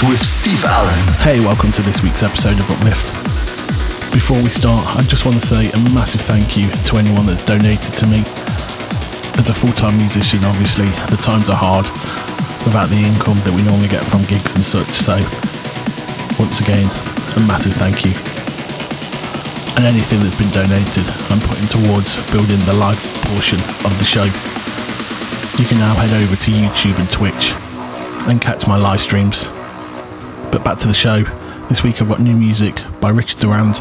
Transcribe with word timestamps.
Uplift 0.00 0.12
with 0.12 0.20
Steve 0.20 0.64
Allen. 0.64 1.04
Hey, 1.20 1.40
welcome 1.40 1.72
to 1.72 1.82
this 1.82 2.02
week's 2.02 2.22
episode 2.22 2.56
of 2.56 2.70
Uplift. 2.70 3.04
Before 4.12 4.40
we 4.40 4.48
start, 4.48 4.80
I 4.96 5.02
just 5.02 5.26
want 5.26 5.36
to 5.40 5.44
say 5.44 5.68
a 5.72 5.80
massive 5.92 6.20
thank 6.20 6.56
you 6.56 6.70
to 6.88 6.96
anyone 6.96 7.26
that's 7.26 7.44
donated 7.44 7.92
to 8.00 8.06
me. 8.06 8.20
As 9.36 9.48
a 9.50 9.54
full 9.54 9.72
time 9.72 9.96
musician, 9.98 10.44
obviously, 10.44 10.88
the 11.12 11.20
times 11.20 11.50
are 11.50 11.56
hard 11.58 11.84
without 12.64 12.88
the 12.88 12.96
income 12.96 13.36
that 13.44 13.52
we 13.52 13.60
normally 13.62 13.88
get 13.88 14.00
from 14.04 14.24
gigs 14.24 14.48
and 14.56 14.64
such, 14.64 14.88
so 14.88 15.16
once 16.40 16.60
again, 16.64 16.86
a 17.36 17.40
massive 17.44 17.76
thank 17.76 18.00
you. 18.04 18.12
And 19.76 19.84
anything 19.84 20.24
that's 20.24 20.38
been 20.38 20.52
donated, 20.52 21.04
I'm 21.28 21.42
putting 21.44 21.68
towards 21.68 22.16
building 22.32 22.60
the 22.64 22.76
live 22.80 23.00
portion 23.28 23.60
of 23.84 23.92
the 24.00 24.08
show. 24.08 24.24
You 25.60 25.68
can 25.68 25.76
now 25.76 25.92
head 26.00 26.12
over 26.16 26.36
to 26.36 26.48
YouTube 26.52 26.96
and 26.96 27.10
Twitch 27.12 27.52
and 28.28 28.40
catch 28.40 28.66
my 28.66 28.76
live 28.76 29.00
streams. 29.00 29.50
But 30.52 30.64
back 30.64 30.78
to 30.78 30.88
the 30.88 30.94
show. 30.94 31.22
This 31.68 31.84
week 31.84 32.02
I've 32.02 32.08
got 32.08 32.20
new 32.20 32.34
music 32.34 32.82
by 33.00 33.10
Richard 33.10 33.38
Durand, 33.38 33.76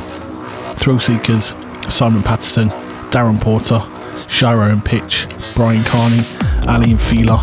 Thrillseekers, 0.76 1.92
Simon 1.92 2.22
Patterson, 2.22 2.70
Darren 3.10 3.42
Porter, 3.42 3.80
XiJaro 4.28 4.72
and 4.72 4.86
Pitch, 4.86 5.26
Bryan 5.56 5.84
Kearney, 5.84 6.22
Aly 6.68 6.92
and 6.92 7.02
Fila, 7.02 7.40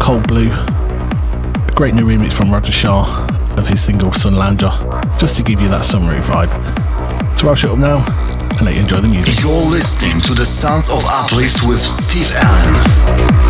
Cold 0.00 0.26
Blue, 0.26 0.50
a 0.50 1.72
great 1.74 1.94
new 1.94 2.06
remix 2.06 2.32
from 2.32 2.50
Roger 2.50 2.72
Shah 2.72 3.26
of 3.58 3.66
his 3.66 3.82
single 3.82 4.10
Sunlounger, 4.10 4.72
just 5.20 5.36
to 5.36 5.42
give 5.42 5.60
you 5.60 5.68
that 5.68 5.84
summery 5.84 6.20
vibe. 6.20 6.50
So 7.38 7.48
I'll 7.48 7.54
shut 7.54 7.72
up 7.72 7.78
now 7.78 8.04
and 8.56 8.62
let 8.62 8.74
you 8.74 8.80
enjoy 8.80 9.00
the 9.00 9.08
music. 9.08 9.42
You're 9.42 9.70
listening 9.70 10.20
to 10.22 10.34
the 10.34 10.46
Sounds 10.46 10.88
of 10.88 11.04
Uplift 11.06 11.66
with 11.68 11.80
Steve 11.80 12.32
Allen. 12.36 13.41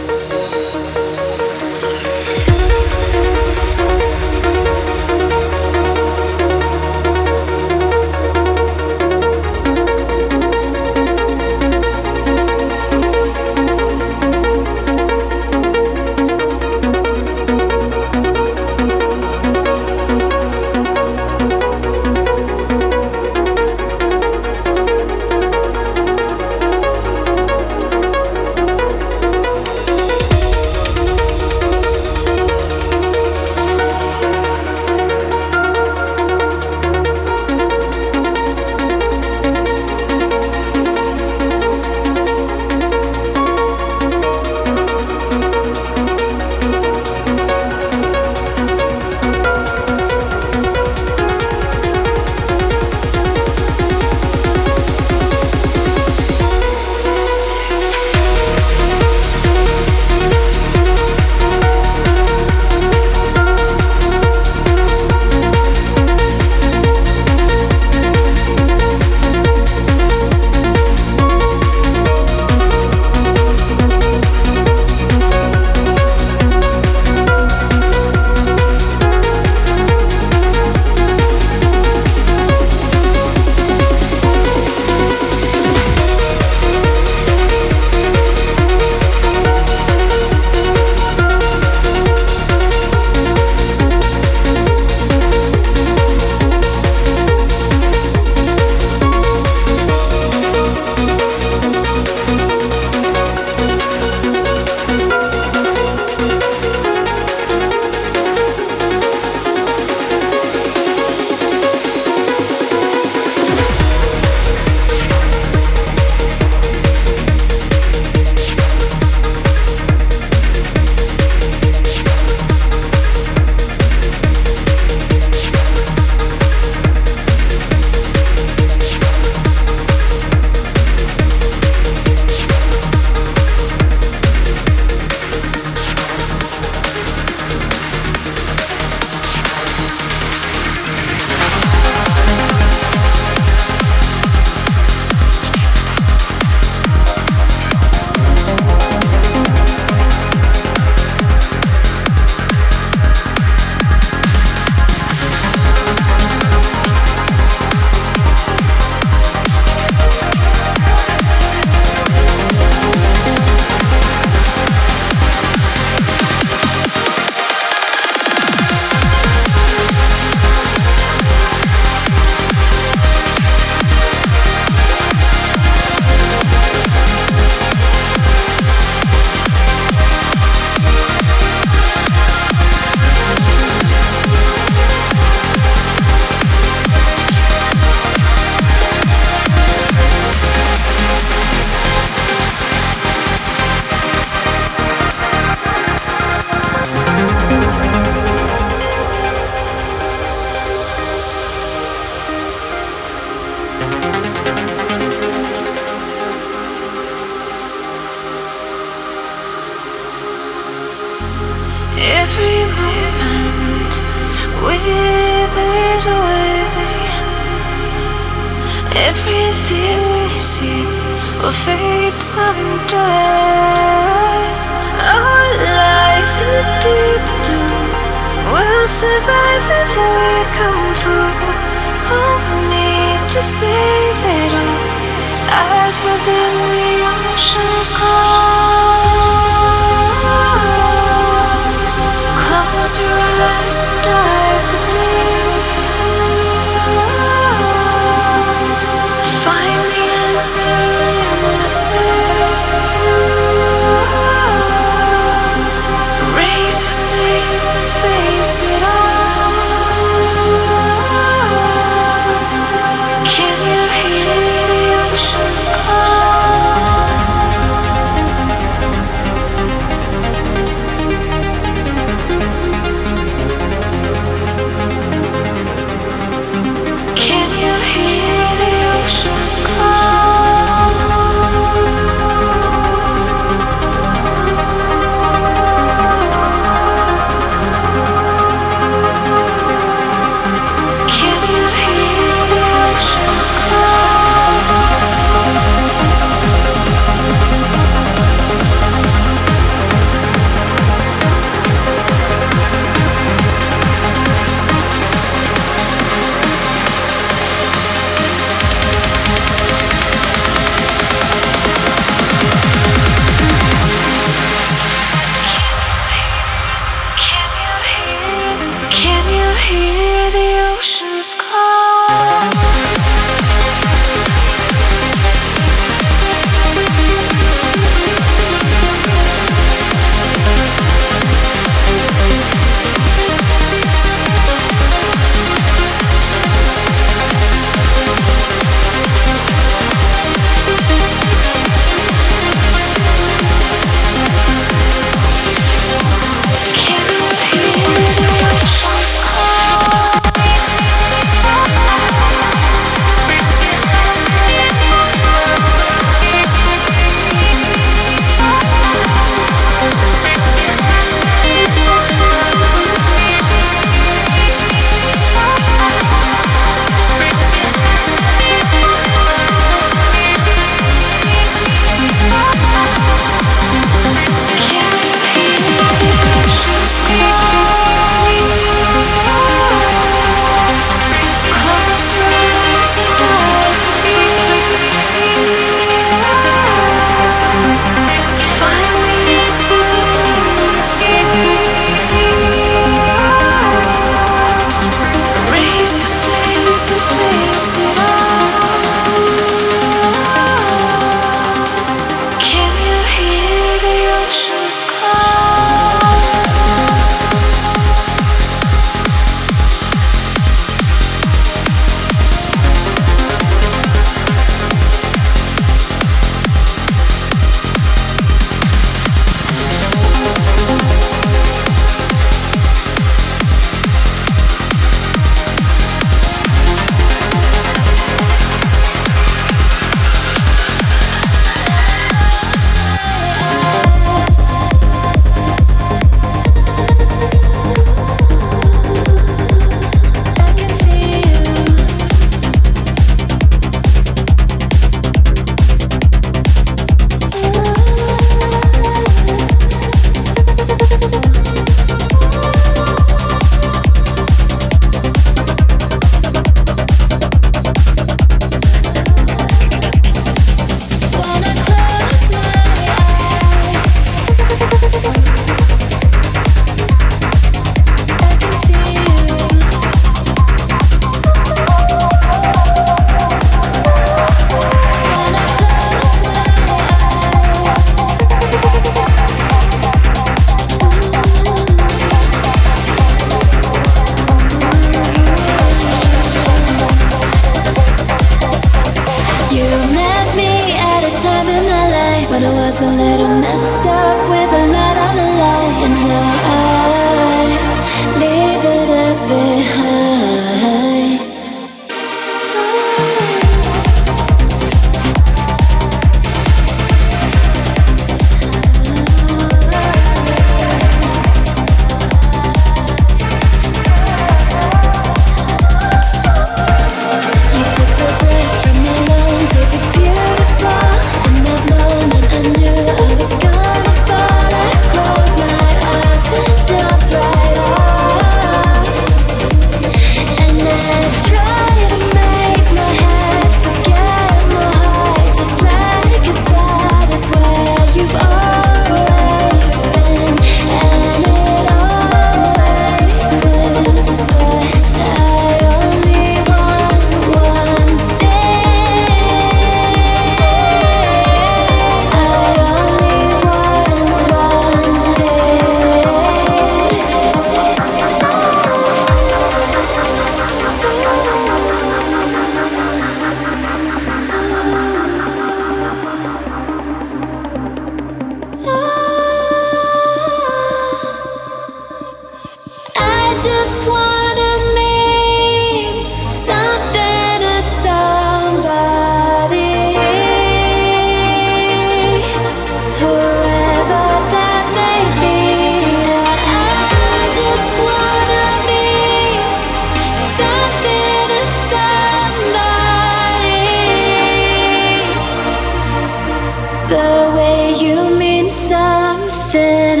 said 599.51 600.00